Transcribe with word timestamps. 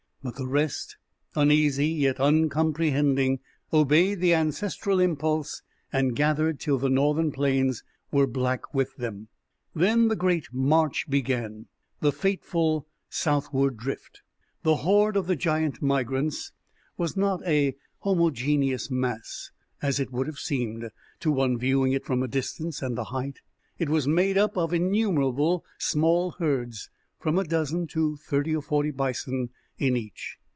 But 0.23 0.35
the 0.35 0.45
rest, 0.45 0.97
uneasy, 1.35 1.87
yet 1.87 2.19
uncomprehending, 2.19 3.39
obeyed 3.73 4.19
the 4.19 4.35
ancestral 4.35 4.99
impulse 4.99 5.63
and 5.91 6.15
gathered 6.15 6.59
till 6.59 6.77
the 6.77 6.91
northern 6.91 7.31
plains 7.31 7.83
were 8.11 8.27
black 8.27 8.71
with 8.71 8.95
them. 8.97 9.29
Then 9.73 10.09
the 10.09 10.15
great 10.15 10.49
march 10.53 11.07
began, 11.09 11.69
the 12.01 12.11
fateful 12.11 12.85
southward 13.09 13.77
drift. 13.77 14.21
The 14.61 14.75
horde 14.75 15.17
of 15.17 15.25
the 15.25 15.35
giant 15.35 15.81
migrants 15.81 16.51
was 16.97 17.17
not 17.17 17.41
a 17.47 17.73
homogeneous 18.01 18.91
mass, 18.91 19.49
as 19.81 19.99
it 19.99 20.11
would 20.11 20.27
have 20.27 20.37
seemed 20.37 20.91
to 21.21 21.31
one 21.31 21.57
viewing 21.57 21.93
it 21.93 22.05
from 22.05 22.21
a 22.21 22.27
distance 22.27 22.83
and 22.83 22.95
a 22.99 23.05
height. 23.05 23.39
It 23.79 23.89
was 23.89 24.07
made 24.07 24.37
up 24.37 24.55
of 24.55 24.71
innumerable 24.71 25.65
small 25.79 26.29
herds, 26.37 26.91
from 27.19 27.39
a 27.39 27.43
dozen 27.43 27.87
to 27.87 28.17
thirty 28.17 28.55
or 28.55 28.61
forty 28.61 28.91
bison 28.91 29.49
in 29.77 29.97
each. 29.97 30.37